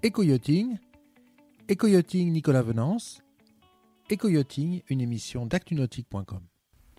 Éco-yachting, 0.00 0.78
Éco-yachting 1.68 2.30
Nicolas 2.30 2.62
Venance, 2.62 3.20
Éco-yachting, 4.08 4.80
une 4.90 5.00
émission 5.00 5.44
d'actunautique.com. 5.44 6.38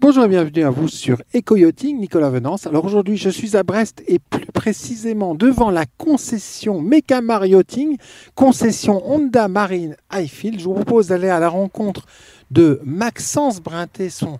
Bonjour 0.02 0.26
et 0.26 0.28
bienvenue 0.28 0.64
à 0.66 0.70
vous 0.70 0.90
sur 0.90 1.22
Éco-yachting 1.34 1.98
Nicolas 1.98 2.30
Venance. 2.30 2.68
Alors 2.68 2.84
aujourd'hui, 2.84 3.16
je 3.16 3.30
suis 3.30 3.56
à 3.56 3.64
Brest 3.64 4.04
et 4.06 4.20
plus 4.20 4.48
précisément 4.48 5.34
devant 5.34 5.72
la 5.72 5.86
concession 5.86 6.82
Mecamar 6.82 7.46
Yachting, 7.46 7.96
concession 8.36 9.02
Honda 9.10 9.48
Marine 9.48 9.96
Highfield. 10.10 10.60
Je 10.60 10.66
vous 10.66 10.74
propose 10.74 11.08
d'aller 11.08 11.30
à 11.30 11.40
la 11.40 11.48
rencontre 11.48 12.06
de 12.52 12.82
Maxence 12.84 13.62
Brinté, 13.62 14.10
son 14.10 14.40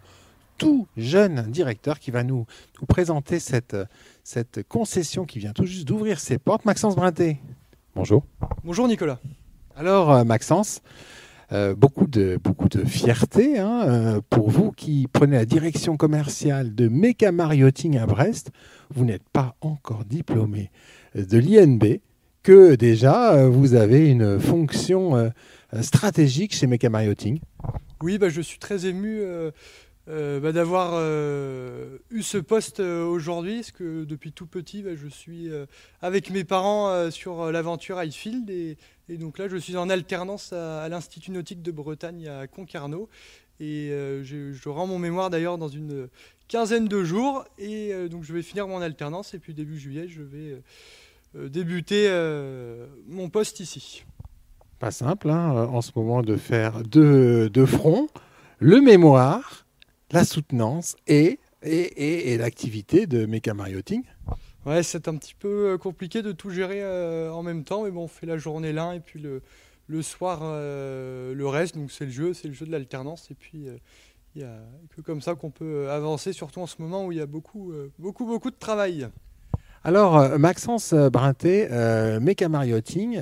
tout 0.58 0.86
jeune 0.98 1.44
directeur 1.44 1.98
qui 1.98 2.12
va 2.12 2.24
nous, 2.24 2.46
présenter 2.90 3.40
cette, 3.40 3.78
cette 4.26 4.68
concession 4.68 5.24
qui 5.24 5.40
vient 5.40 5.54
tout 5.54 5.66
juste 5.66 5.88
d'ouvrir 5.88 6.20
ses 6.20 6.38
portes. 6.38 6.66
Maxence 6.66 6.98
Brinté, 6.98 7.40
bonjour. 8.00 8.24
Bonjour 8.64 8.88
Nicolas. 8.88 9.20
Alors 9.76 10.10
euh, 10.14 10.24
Maxence, 10.24 10.82
euh, 11.52 11.76
beaucoup, 11.76 12.08
de, 12.08 12.40
beaucoup 12.42 12.70
de 12.70 12.86
fierté 12.86 13.60
hein, 13.60 13.82
euh, 13.86 14.22
pour 14.30 14.50
vous 14.50 14.72
qui 14.72 15.10
prenez 15.12 15.36
la 15.36 15.44
direction 15.44 15.98
commerciale 15.98 16.74
de 16.74 16.88
Meca 16.88 17.34
Marioting 17.34 17.98
à 17.98 18.06
Brest. 18.06 18.52
Vous 18.90 19.04
n'êtes 19.04 19.28
pas 19.34 19.58
encore 19.60 20.06
diplômé 20.06 20.72
de 21.14 21.38
l'INB, 21.38 22.00
que 22.42 22.76
déjà 22.76 23.50
vous 23.50 23.74
avez 23.74 24.10
une 24.10 24.40
fonction 24.40 25.32
stratégique 25.82 26.56
chez 26.56 26.68
Meca 26.68 26.90
Marioting. 26.90 27.42
Oui, 28.02 28.18
bah, 28.18 28.30
je 28.30 28.40
suis 28.40 28.60
très 28.60 28.86
ému 28.86 29.24
euh, 30.10 30.40
bah, 30.40 30.52
d'avoir 30.52 30.94
euh, 30.94 32.00
eu 32.10 32.24
ce 32.24 32.40
poste 32.40 32.80
euh, 32.80 33.06
aujourd'hui, 33.06 33.58
parce 33.58 33.72
que 33.72 34.06
depuis 34.06 34.32
tout 34.32 34.48
petit, 34.48 34.82
bah, 34.82 34.96
je 34.96 35.08
suis 35.08 35.50
avec 36.02 36.32
mes 36.32 36.44
parents 36.44 37.12
sur 37.12 37.52
l'aventure 37.52 38.00
Highfield, 38.00 38.50
et, 38.50 38.78
donc 39.10 39.38
là, 39.38 39.48
je 39.48 39.58
suis 39.58 39.78
en 39.78 39.90
alternance 39.90 40.54
à, 40.54 40.88
l'Institut 40.90 41.32
nautique 41.32 41.62
de 41.62 41.72
Bretagne 41.72 42.28
à 42.28 42.48
Concarneau, 42.48 43.10
et 43.60 43.90
je, 43.90 44.70
rends 44.70 44.88
mon 44.88 45.00
mémoire 45.00 45.30
d'ailleurs 45.30 45.58
dans 45.58 45.68
une 45.68 46.10
quinzaine 46.48 46.88
de 46.88 47.04
jours, 47.04 47.46
et 47.58 47.94
donc 48.10 48.24
je 48.24 48.34
vais 48.34 48.42
finir 48.42 48.68
mon 48.68 48.82
alternance, 48.82 49.34
et 49.34 49.40
puis 49.40 49.54
début 49.54 49.78
juillet, 49.78 50.08
je 50.08 50.22
vais 50.24 50.62
débuter 51.50 52.10
mon 53.08 53.30
poste 53.30 53.60
ici. 53.60 54.06
Pas 54.80 54.92
simple, 54.92 55.30
hein, 55.30 55.68
en 55.72 55.82
ce 55.82 55.92
moment, 55.96 56.22
de 56.22 56.36
faire 56.38 56.84
deux, 56.84 57.50
deux 57.50 57.66
fronts, 57.66 58.08
le 58.60 58.80
mémoire 58.82 59.66
la 60.12 60.24
soutenance 60.24 60.96
et, 61.08 61.40
et, 61.64 62.34
et, 62.34 62.38
l'activité 62.38 63.08
de 63.08 63.26
Mecha 63.26 63.54
Marioting 63.54 64.04
Ouais, 64.66 64.84
c'est 64.84 65.08
un 65.08 65.16
petit 65.16 65.36
peu 65.36 65.74
euh, 65.74 65.78
compliqué 65.78 66.22
de 66.22 66.32
tout 66.32 66.50
gérer 66.50 66.84
euh, 66.84 67.32
en 67.32 67.44
même 67.44 67.64
temps, 67.64 67.84
mais 67.84 67.92
bon, 67.92 68.04
on 68.04 68.08
fait 68.08 68.26
la 68.26 68.38
journée 68.38 68.74
l'un 68.74 68.94
et 68.94 69.00
puis 69.00 69.20
le, 69.20 69.42
le 69.88 70.02
soir 70.02 70.42
euh, 70.44 71.34
le 71.34 71.48
reste. 71.48 71.76
Donc 71.76 71.92
c'est 71.92 72.06
le 72.06 72.12
jeu, 72.12 72.34
c'est 72.34 72.48
le 72.48 72.54
jeu 72.54 72.66
de 72.66 72.72
l'alternance. 72.72 73.32
Et 73.32 73.36
puis 73.36 73.68
il 74.36 74.42
n'y 74.42 74.44
a 74.44 74.60
que 74.96 75.02
comme 75.02 75.22
ça 75.22 75.36
qu'on 75.36 75.50
peut 75.50 75.90
avancer, 75.90 76.34
surtout 76.34 76.60
en 76.60 76.68
ce 76.68 76.82
moment 76.82 77.06
où 77.06 77.12
il 77.12 77.18
y 77.18 77.22
a 77.22 77.26
beaucoup, 77.26 77.74
beaucoup, 77.98 78.26
beaucoup 78.26 78.52
de 78.52 78.58
travail. 78.58 79.08
Alors, 79.86 80.38
Maxence 80.38 80.94
Brinté, 80.94 81.68
euh, 81.72 82.20
Yachting, 82.22 83.22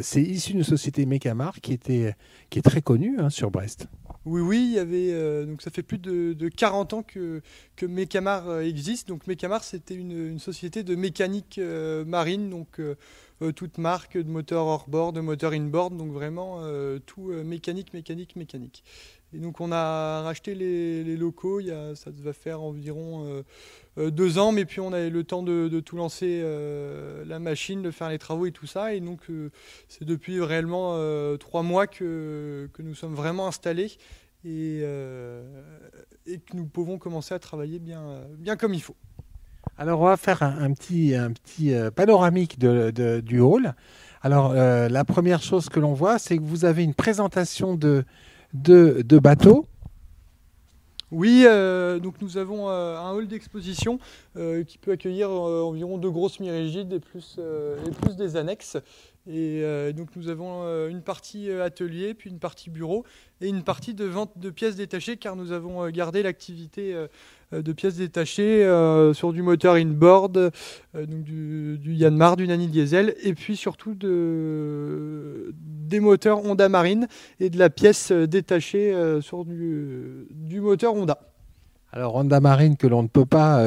c'est 0.00 0.22
issu 0.22 0.52
d'une 0.52 0.62
société 0.62 1.06
Mecamar 1.06 1.60
qui, 1.60 1.72
était, 1.72 2.14
qui 2.50 2.60
est 2.60 2.62
très 2.62 2.82
connue 2.82 3.18
hein, 3.18 3.30
sur 3.30 3.50
Brest. 3.50 3.88
Oui, 4.24 4.40
oui, 4.40 4.58
il 4.68 4.72
y 4.74 4.78
avait, 4.78 5.12
euh, 5.12 5.44
donc 5.46 5.62
ça 5.62 5.70
fait 5.72 5.82
plus 5.82 5.98
de, 5.98 6.32
de 6.32 6.48
40 6.48 6.92
ans 6.92 7.02
que, 7.02 7.42
que 7.74 7.86
Mecamar 7.86 8.48
euh, 8.48 8.60
existe. 8.60 9.08
Donc 9.08 9.26
Mecamar, 9.26 9.64
c'était 9.64 9.96
une, 9.96 10.38
société 10.38 10.84
de 10.84 10.94
mécanique 10.94 11.58
euh, 11.58 12.04
marine, 12.04 12.48
donc 12.50 12.80
toute 13.56 13.78
marque 13.78 14.16
de 14.16 14.28
moteur 14.30 14.66
hors-bord, 14.66 15.12
de 15.12 15.20
moteur 15.20 15.52
in-board, 15.52 15.96
donc 15.96 16.12
vraiment 16.12 16.62
tout 17.06 17.32
mécanique, 17.44 17.92
mécanique, 17.92 18.36
mécanique. 18.36 18.84
Et 19.34 19.38
donc 19.38 19.60
on 19.60 19.72
a 19.72 20.22
racheté 20.22 20.54
les, 20.54 21.16
locaux, 21.16 21.60
il 21.60 21.66
y 21.66 21.70
a, 21.70 21.94
ça 21.94 22.10
va 22.14 22.32
faire 22.32 22.62
environ 22.62 23.44
deux 23.96 24.38
ans, 24.38 24.52
mais 24.52 24.64
puis 24.64 24.80
on 24.80 24.92
a 24.92 25.00
eu 25.00 25.10
le 25.10 25.24
temps 25.24 25.42
de, 25.42 25.80
tout 25.80 25.96
lancer, 25.96 26.42
la 27.26 27.38
machine, 27.38 27.82
de 27.82 27.90
faire 27.90 28.10
les 28.10 28.18
travaux 28.18 28.46
et 28.46 28.52
tout 28.52 28.66
ça. 28.66 28.94
Et 28.94 29.00
donc 29.00 29.20
c'est 29.88 30.04
depuis 30.04 30.40
réellement 30.40 30.98
trois 31.38 31.62
mois 31.62 31.86
que, 31.86 32.68
nous 32.78 32.94
sommes 32.94 33.14
vraiment 33.14 33.46
installés 33.46 33.92
et, 34.44 34.80
euh, 34.82 35.42
que 36.26 36.56
nous 36.56 36.66
pouvons 36.66 36.98
commencer 36.98 37.34
à 37.34 37.38
travailler 37.38 37.78
bien, 37.78 38.56
comme 38.58 38.74
il 38.74 38.82
faut. 38.82 38.96
Alors 39.78 40.00
on 40.00 40.04
va 40.04 40.16
faire 40.16 40.42
un, 40.42 40.72
petit, 40.72 41.14
un 41.14 41.32
petit 41.32 41.72
euh, 41.72 41.90
panoramique 41.90 42.58
du 42.58 43.40
hall. 43.40 43.74
Alors 44.20 44.52
euh, 44.52 44.88
la 44.88 45.04
première 45.04 45.42
chose 45.42 45.68
que 45.68 45.80
l'on 45.80 45.94
voit, 45.94 46.18
c'est 46.18 46.36
que 46.36 46.42
vous 46.42 46.64
avez 46.64 46.84
une 46.84 46.94
présentation 46.94 47.74
de, 47.74 48.04
de, 48.52 49.18
bateaux. 49.18 49.66
Oui, 51.10 51.44
donc 52.02 52.14
nous 52.22 52.38
avons 52.38 52.68
un 52.68 53.10
hall 53.12 53.28
d'exposition 53.28 53.98
qui 54.34 54.78
peut 54.78 54.92
accueillir 54.92 55.30
environ 55.30 55.98
deux 55.98 56.10
grosses 56.10 56.40
mirigides 56.40 56.92
et 56.92 57.00
et 57.86 57.90
plus 57.90 58.16
des 58.16 58.36
annexes. 58.36 58.78
Et 59.28 59.60
euh, 59.62 59.92
donc 59.92 60.08
nous 60.16 60.28
avons 60.28 60.62
euh, 60.64 60.88
une 60.88 61.00
partie 61.00 61.48
euh, 61.48 61.64
atelier, 61.64 62.12
puis 62.12 62.28
une 62.28 62.40
partie 62.40 62.70
bureau 62.70 63.04
et 63.40 63.46
une 63.46 63.62
partie 63.62 63.94
de 63.94 64.04
vente 64.04 64.32
de 64.36 64.50
pièces 64.50 64.74
détachées 64.74 65.16
car 65.16 65.36
nous 65.36 65.52
avons 65.52 65.88
gardé 65.90 66.24
l'activité 66.24 66.94
de 67.50 67.72
pièces 67.72 67.96
détachées 67.96 68.62
sur 69.14 69.32
du 69.32 69.42
moteur 69.42 69.74
inboard, 69.74 70.52
donc 70.94 71.22
du, 71.24 71.76
du, 71.78 71.94
Yanmar, 71.94 72.36
du 72.36 72.46
Nani 72.46 72.68
Diesel 72.68 73.16
et 73.20 73.34
puis 73.34 73.56
surtout 73.56 73.96
de, 73.96 75.52
des 75.60 75.98
moteurs 75.98 76.44
Honda 76.44 76.68
Marine 76.68 77.08
et 77.40 77.50
de 77.50 77.58
la 77.58 77.68
pièce 77.68 78.12
détachée 78.12 78.94
sur 79.22 79.44
du 79.44 80.60
moteur 80.60 80.94
Honda. 80.94 81.18
Alors 81.90 82.14
Honda 82.14 82.38
Marine 82.38 82.76
que 82.76 82.86
l'on 82.86 83.02
ne 83.02 83.08
peut 83.08 83.26
pas 83.26 83.60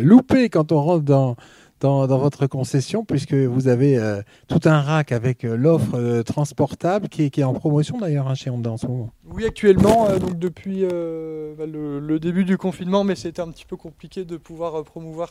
louper 0.00 0.50
quand 0.50 0.70
on 0.70 0.80
rentre 0.80 1.04
dans 1.04 1.36
dans, 1.80 2.06
votre 2.06 2.46
concession, 2.46 3.04
puisque 3.04 3.34
vous 3.34 3.68
avez 3.68 3.98
euh, 3.98 4.22
tout 4.48 4.60
un 4.64 4.80
rack 4.80 5.12
avec 5.12 5.44
euh, 5.44 5.56
l'offre 5.56 5.94
euh, 5.94 6.22
transportable 6.22 7.08
qui 7.08 7.24
est, 7.24 7.42
en 7.44 7.54
promotion 7.54 7.98
d'ailleurs 7.98 8.28
hein, 8.28 8.34
chez 8.34 8.50
Honda 8.50 8.72
en 8.72 8.76
ce 8.76 8.86
moment. 8.86 9.10
Oui, 9.36 9.44
actuellement, 9.44 10.08
donc 10.18 10.38
depuis 10.38 10.82
bah, 10.82 11.66
le, 11.66 12.18
début 12.18 12.44
du 12.44 12.56
confinement, 12.56 13.04
mais 13.04 13.14
c'était 13.14 13.42
un 13.42 13.50
petit 13.50 13.66
peu 13.66 13.76
compliqué 13.76 14.24
de 14.24 14.38
pouvoir 14.38 14.82
promouvoir 14.82 15.30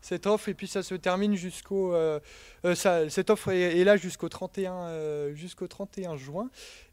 cette 0.00 0.26
offre. 0.26 0.48
Et 0.48 0.54
puis 0.54 0.68
ça 0.68 0.82
se 0.82 0.94
termine 0.94 1.34
jusqu'au. 1.34 1.92
cette 2.74 3.28
offre 3.28 3.50
est, 3.50 3.82
là 3.82 3.96
jusqu'au 3.96 4.28
31, 4.28 5.34
jusqu'au 5.34 5.66
31 5.66 6.16
juin. 6.16 6.48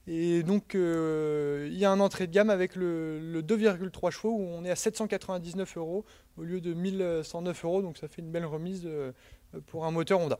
Et 0.07 0.41
donc, 0.41 0.73
il 0.73 1.77
y 1.77 1.85
a 1.85 1.91
un 1.91 1.99
entrée 1.99 2.25
de 2.25 2.31
gamme 2.31 2.49
avec 2.49 2.75
le, 2.75 3.19
le 3.19 3.43
2,3 3.43 4.09
chevaux 4.09 4.33
où 4.33 4.41
on 4.41 4.65
est 4.65 4.71
à 4.71 4.75
799 4.75 5.77
euros 5.77 6.05
au 6.37 6.43
lieu 6.43 6.61
de 6.61 6.73
1109 6.73 7.65
euros. 7.65 7.81
Donc 7.81 7.97
ça 7.97 8.07
fait 8.07 8.21
une 8.21 8.31
belle 8.31 8.45
remise 8.45 8.83
euh, 8.85 9.11
pour 9.67 9.85
un 9.85 9.91
moteur 9.91 10.19
Honda. 10.19 10.39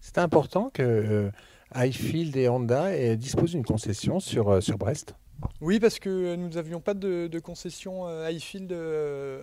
C'est 0.00 0.18
important 0.18 0.70
que 0.72 0.82
euh, 0.82 1.30
Highfield 1.72 2.36
et 2.36 2.48
Honda 2.48 3.16
disposent 3.16 3.52
d'une 3.52 3.64
concession 3.64 4.20
sur, 4.20 4.48
euh, 4.48 4.60
sur 4.60 4.78
Brest 4.78 5.14
oui, 5.60 5.80
parce 5.80 5.98
que 5.98 6.34
nous 6.36 6.50
n'avions 6.50 6.80
pas 6.80 6.94
de, 6.94 7.38
concession 7.38 8.06
Highfield 8.06 8.74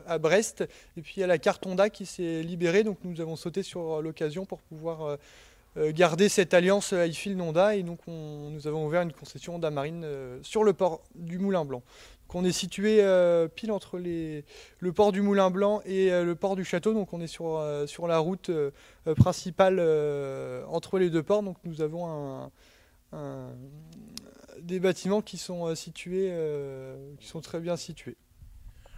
à 0.07 0.17
Brest. 0.17 0.63
Et 0.97 1.01
puis 1.01 1.15
il 1.17 1.19
y 1.19 1.23
a 1.23 1.27
la 1.27 1.37
carte 1.37 1.65
Honda 1.65 1.89
qui 1.89 2.05
s'est 2.05 2.41
libérée, 2.41 2.83
donc 2.83 2.97
nous 3.03 3.21
avons 3.21 3.35
sauté 3.35 3.63
sur 3.63 4.01
l'occasion 4.01 4.45
pour 4.45 4.59
pouvoir 4.61 5.17
garder 5.75 6.29
cette 6.29 6.53
alliance 6.53 6.93
Highfield-Honda. 6.93 7.75
Et 7.75 7.83
donc 7.83 7.99
nous 8.07 8.67
avons 8.67 8.85
ouvert 8.85 9.03
une 9.03 9.13
concession 9.13 9.55
Honda 9.55 9.69
Marine 9.69 10.05
sur 10.41 10.63
le 10.63 10.73
port 10.73 11.01
du 11.15 11.37
Moulin 11.37 11.65
Blanc. 11.65 11.83
On 12.35 12.43
est 12.43 12.51
situé 12.51 12.97
euh, 13.01 13.47
pile 13.47 13.71
entre 13.71 13.99
le 13.99 14.91
port 14.91 15.11
du 15.11 15.21
Moulin 15.21 15.51
Blanc 15.51 15.81
et 15.85 16.11
euh, 16.11 16.23
le 16.23 16.33
port 16.33 16.55
du 16.55 16.65
Château. 16.65 16.93
Donc 16.93 17.13
on 17.13 17.21
est 17.21 17.27
sur, 17.27 17.57
euh, 17.57 17.85
sur 17.85 18.07
la 18.07 18.17
route 18.17 18.49
principale 19.15 19.79
entre 20.67 20.97
les 20.97 21.09
deux 21.09 21.23
ports. 21.23 21.43
Donc 21.43 21.57
nous 21.63 21.81
avons 21.81 22.49
des 24.61 24.79
bâtiments 24.79 25.21
qui 25.21 25.37
sont 25.37 25.73
situés, 25.75 26.31
qui 27.19 27.27
sont 27.27 27.41
très 27.41 27.59
bien 27.59 27.75
situés. 27.75 28.17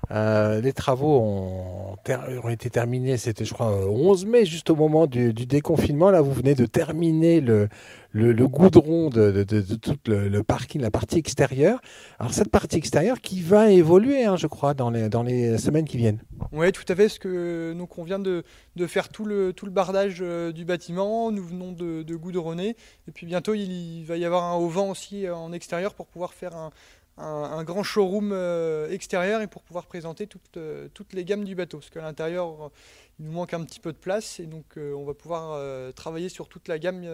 Les 0.09 0.73
travaux 0.73 1.19
ont, 1.19 2.49
été 2.49 2.69
terminés, 2.69 3.17
c'était 3.17 3.45
je 3.45 3.53
crois 3.53 3.87
11 3.87 4.25
mai, 4.25 4.45
juste 4.45 4.69
au 4.69 4.75
moment 4.75 5.07
du, 5.07 5.33
déconfinement. 5.33 6.11
Là, 6.11 6.21
vous 6.21 6.33
venez 6.33 6.55
de 6.55 6.65
terminer 6.65 7.41
le, 7.41 7.69
le, 8.15 8.47
goudron 8.47 9.09
de, 9.09 9.43
tout 9.43 9.97
le, 10.07 10.41
parking, 10.41 10.81
la 10.81 10.91
partie 10.91 11.17
extérieure. 11.17 11.81
Alors 12.19 12.33
cette 12.33 12.49
partie 12.49 12.77
extérieure 12.77 13.19
qui 13.19 13.41
va 13.41 13.71
évoluer, 13.71 14.23
hein, 14.23 14.37
je 14.37 14.47
crois, 14.47 14.73
dans 14.73 14.89
les, 14.89 15.57
semaines 15.57 15.85
qui 15.85 15.97
viennent. 15.97 16.21
Oui, 16.51 16.71
tout 16.71 16.83
à 16.87 16.95
fait. 16.95 17.05
Parce 17.05 17.19
que 17.19 17.73
donc 17.73 17.97
on 17.97 18.03
vient 18.03 18.19
de, 18.19 18.43
faire 18.87 19.09
tout 19.09 19.25
le, 19.25 19.53
le 19.61 19.69
bardage 19.69 20.19
euh, 20.21 20.51
du 20.51 20.65
bâtiment. 20.65 21.31
Nous 21.31 21.43
venons 21.43 21.71
de, 21.71 22.15
goudronner. 22.15 22.75
Et 23.07 23.11
puis 23.11 23.25
bientôt, 23.25 23.53
il, 23.53 24.03
va 24.05 24.17
y 24.17 24.25
avoir 24.25 24.43
un 24.43 24.55
auvent 24.55 24.77
aussi 24.77 25.25
euh, 25.25 25.35
en 25.35 25.51
extérieur 25.51 25.93
pour 25.93 26.07
pouvoir 26.07 26.33
faire 26.33 26.55
un, 26.55 26.71
grand 27.17 27.83
showroom 27.83 28.31
euh, 28.33 28.89
extérieur 28.89 29.41
et 29.41 29.47
pour 29.47 29.63
pouvoir 29.63 29.85
présenter 29.85 30.27
toutes, 30.27 30.57
toutes 30.94 31.13
les 31.13 31.25
gammes 31.25 31.44
du 31.44 31.56
bateau. 31.56 31.77
Parce 31.79 31.89
qu'à 31.89 32.01
l'intérieur, 32.01 32.71
il 33.19 33.25
nous 33.25 33.31
manque 33.31 33.53
un 33.53 33.63
petit 33.63 33.79
peu 33.79 33.91
de 33.91 33.97
place. 33.97 34.39
Et 34.39 34.45
donc, 34.45 34.77
on 34.77 35.06
va 35.06 35.13
pouvoir 35.13 35.94
travailler 35.94 36.29
sur 36.29 36.47
toute 36.47 36.67
la 36.67 36.79
gamme 36.79 37.06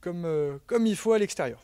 comme, 0.00 0.86
il 0.86 0.96
faut 0.96 1.12
à 1.12 1.18
l'extérieur. 1.18 1.62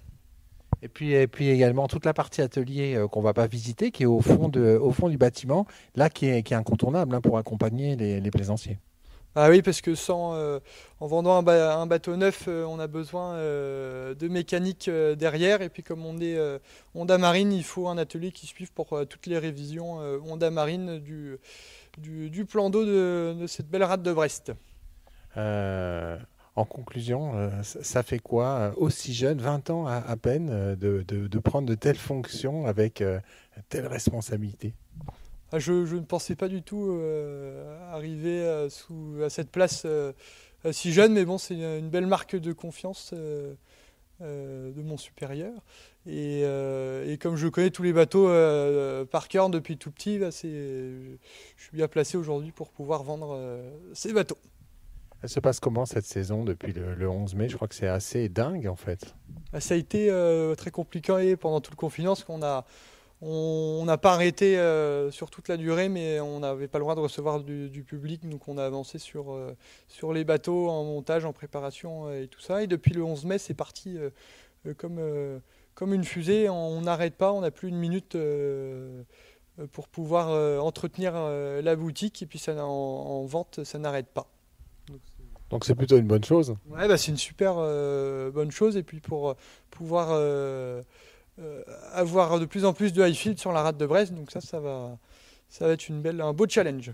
Et 0.83 0.89
puis, 0.89 1.13
et 1.13 1.27
puis 1.27 1.51
également 1.51 1.89
toute 1.89 2.07
la 2.07 2.15
partie 2.15 2.41
atelier 2.41 2.97
qu'on 3.03 3.09
qu'on 3.09 3.21
va 3.21 3.35
pas 3.35 3.47
visiter, 3.47 3.91
qui 3.91 4.05
est 4.05 4.07
au 4.07 4.21
fond, 4.21 4.49
de, 4.49 4.79
au 4.81 4.93
fond 4.93 5.11
du 5.11 5.19
bâtiment, 5.19 5.67
là 5.95 6.09
qui 6.09 6.27
est, 6.27 6.53
incontournable 6.53 7.15
hein, 7.15 7.21
pour 7.21 7.37
accompagner 7.37 7.97
les 7.97 8.31
plaisanciers. 8.31 8.79
Ah 9.37 9.49
oui, 9.49 9.63
parce 9.63 9.81
que 9.81 9.95
sans, 9.95 10.35
euh, 10.35 10.59
en 10.99 11.07
vendant 11.07 11.37
un, 11.37 11.87
bateau 11.87 12.17
neuf, 12.17 12.47
euh, 12.49 12.65
on 12.65 12.81
a 12.81 12.89
besoin 12.89 13.35
euh, 13.35 14.13
de 14.17 14.27
mécanique 14.27 14.91
derrière. 14.91 15.63
Et 15.63 15.69
puis 15.69 15.85
comme 15.85 16.05
on 16.05 16.19
est 16.21 16.39
Honda 16.95 17.17
Marine, 17.17 17.53
il 17.53 17.63
faut 17.65 17.89
un 17.89 17.97
atelier 17.97 18.33
qui 18.33 18.47
suive 18.47 18.73
pour 18.73 18.89
toutes 19.09 19.27
les 19.27 19.39
révisions 19.39 19.99
Honda 20.27 20.51
Marine 20.51 20.99
du, 20.99 21.39
du, 21.99 22.45
plan 22.45 22.71
d'eau 22.71 22.85
de, 22.85 23.45
cette 23.47 23.69
belle 23.69 23.85
rade 23.85 24.03
de 24.03 24.13
Brest. 24.13 24.53
en 25.37 26.65
conclusion, 26.65 27.53
ça 27.63 28.03
fait 28.03 28.19
quoi, 28.19 28.73
aussi 28.77 29.15
jeune, 29.15 29.39
20 29.39 29.71
ans 29.71 29.87
à, 29.87 30.17
peine, 30.17 30.75
de, 30.75 31.05
de, 31.07 31.39
prendre 31.39 31.69
de 31.69 31.77
telles 31.77 31.97
fonctions 31.97 32.67
avec 32.67 33.05
telle 33.69 33.87
responsabilité? 33.87 34.75
Ah, 35.53 35.59
je, 35.59 35.73
ne 35.73 36.01
pensais 36.01 36.37
pas 36.37 36.49
du 36.49 36.63
tout 36.63 36.87
euh, 36.91 37.93
arriver 37.93 38.47
à, 38.49 38.71
sous, 38.71 39.17
à, 39.25 39.31
cette 39.31 39.51
place 39.51 39.83
euh, 39.85 40.13
si 40.71 40.93
jeune, 40.93 41.13
mais 41.15 41.25
bon, 41.25 41.39
c'est 41.39 41.55
une 41.55 41.91
belle 41.91 42.07
marque 42.07 42.37
de 42.37 42.53
confiance 42.53 43.13
euh, 43.15 43.55
de 44.21 44.83
mon 44.83 44.97
supérieur. 44.97 45.53
Et, 46.07 46.45
comme 47.21 47.37
je 47.37 47.49
connais 47.49 47.71
tous 47.71 47.83
les 47.83 47.93
bateaux 47.93 48.29
par 49.07 49.29
cœur 49.29 49.51
depuis 49.51 49.77
tout 49.77 49.91
petit, 49.91 50.19
bah, 50.19 50.29
je 50.31 51.17
suis 51.57 51.73
bien 51.77 51.89
placé 51.89 52.17
aujourd'hui 52.17 52.53
pour 52.53 52.71
pouvoir 52.71 53.03
vendre 53.03 53.39
ces 53.93 54.13
bateaux. 54.13 54.39
Elle 55.23 55.29
se 55.29 55.41
passe 55.41 55.61
comment 55.61 55.85
cette 55.85 56.07
saison 56.07 56.45
depuis 56.45 56.73
le, 56.73 57.09
11 57.09 57.35
mai? 57.35 57.49
Je 57.49 57.57
crois 57.57 57.69
que 57.69 57.75
c'est 57.75 57.89
assez 57.89 58.29
dingue 58.29 58.67
en 58.67 58.77
fait. 58.77 59.15
Bah, 59.53 59.61
ça 59.61 59.75
a 59.75 59.77
été 59.77 60.11
très 60.57 60.71
compliqué 60.71 61.37
pendant 61.37 61.61
tout 61.61 61.73
le 61.73 61.77
confinement 61.77 62.13
parce 62.13 62.25
qu'on 62.25 62.43
a, 62.43 62.67
on 63.23 63.85
n'a 63.85 63.99
pas 63.99 64.15
arrêté 64.15 64.59
euh, 64.59 65.11
sur 65.11 65.31
toute 65.31 65.49
la 65.49 65.59
durée, 65.59 65.91
mais 65.91 66.21
on 66.21 66.41
n'avait 66.41 66.69
pas 66.69 66.79
le 66.79 66.85
droit 66.85 66.95
de 66.95 67.01
recevoir 67.01 67.41
du, 67.41 67.85
public, 67.87 68.27
donc 68.27 68.49
on 68.49 68.57
a 68.57 68.65
avancé 68.65 68.99
sur, 68.99 69.33
euh, 69.33 69.55
sur 69.89 70.13
les 70.13 70.25
bateaux 70.25 70.69
en 70.69 70.85
montage, 70.85 71.27
en 71.27 71.33
préparation 71.33 72.07
euh, 72.07 72.23
et 72.23 72.29
tout 72.29 72.41
ça. 72.41 72.63
Et 72.63 72.67
depuis 72.67 72.95
le 72.95 73.05
11 73.05 73.27
mai, 73.27 73.39
c'est 73.39 73.55
parti 73.55 73.99
comme, 74.79 75.01
comme 75.75 75.93
une 75.93 76.05
fusée. 76.05 76.49
On 76.49 76.81
n'arrête 76.81 77.15
pas, 77.17 77.33
on 77.33 77.43
n'a 77.43 77.51
plus 77.51 77.69
une 77.69 77.77
minute 77.77 78.17
pour 79.73 79.89
pouvoir 79.89 80.63
entretenir 80.65 81.13
la 81.15 81.77
boutique, 81.77 82.23
et 82.23 82.27
puis 82.27 82.39
ça, 82.39 82.65
en, 82.65 83.25
vente, 83.27 83.65
ça 83.65 83.79
n'arrête 83.79 84.09
pas. 84.09 84.29
Donc 85.51 85.65
c'est 85.65 85.75
plutôt 85.75 85.99
une 85.99 86.07
bonne 86.07 86.25
chose. 86.25 86.55
Ouais, 86.71 86.87
bah, 86.89 86.97
c'est 86.97 87.11
une 87.11 87.19
super 87.19 87.57
bonne 88.33 88.51
chose, 88.51 88.79
et 88.79 88.83
puis 88.83 89.01
pour 89.01 89.35
pouvoir 89.71 90.09
avoir 91.93 92.39
de 92.39 92.45
plus 92.45 92.65
en 92.65 92.73
plus 92.73 92.93
de 92.93 93.07
high 93.07 93.15
field 93.15 93.39
sur 93.39 93.53
la 93.53 93.63
rade 93.63 93.77
de 93.77 93.87
Brest. 93.87 94.13
Donc 94.13 94.31
ça, 94.31 94.41
ça 94.41 94.61
va, 94.61 94.99
ça 95.49 95.67
va 95.67 95.73
être 95.73 95.89
une 95.89 96.01
belle, 96.01 96.21
un 96.21 96.33
beau 96.33 96.47
challenge. 96.49 96.93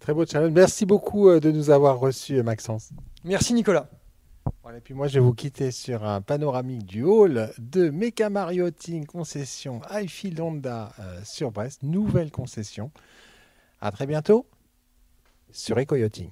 Très 0.00 0.14
beau 0.14 0.24
challenge. 0.24 0.52
Merci 0.52 0.86
beaucoup 0.86 1.28
euh, 1.28 1.40
de 1.40 1.50
nous 1.50 1.70
avoir 1.70 1.98
reçus, 1.98 2.42
Maxence. 2.42 2.90
Merci, 3.24 3.52
Nicolas. 3.52 3.88
et 4.74 4.80
puis 4.80 4.94
moi, 4.94 5.08
je 5.08 5.14
vais 5.14 5.20
vous 5.20 5.34
quitter 5.34 5.70
sur 5.70 6.04
un 6.04 6.20
panoramique 6.20 6.86
du 6.86 7.02
hall 7.02 7.52
de 7.58 7.90
Mecha 7.90 8.30
Marioting 8.30 9.06
concession 9.06 9.80
Highfield 9.90 10.40
Honda 10.40 10.92
euh, 11.00 11.20
sur 11.24 11.50
Brest. 11.50 11.82
Nouvelle 11.82 12.30
concession. 12.30 12.90
À 13.80 13.90
très 13.90 14.06
bientôt 14.06 14.46
sur 15.50 15.78
Eco 15.78 15.96
Yachting. 15.96 16.30